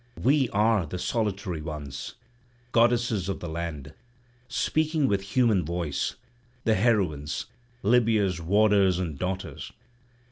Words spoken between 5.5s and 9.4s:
voice, the heroines, Libya's warders and